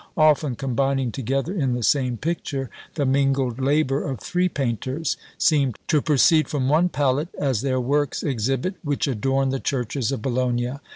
Often 0.17 0.55
combining 0.55 1.11
together 1.11 1.53
in 1.53 1.73
the 1.73 1.83
same 1.83 2.17
picture, 2.17 2.71
the 2.95 3.05
mingled 3.05 3.59
labour 3.59 4.03
of 4.09 4.19
three 4.19 4.49
painters 4.49 5.15
seemed 5.37 5.77
to 5.89 6.01
proceed 6.01 6.47
from 6.47 6.67
one 6.67 6.89
palette, 6.89 7.29
as 7.37 7.61
their 7.61 7.79
works 7.79 8.23
exhibit 8.23 8.73
which 8.81 9.05
adorn 9.07 9.49
the 9.49 9.59
churches 9.59 10.11
of 10.11 10.23
Bologna. 10.23 10.71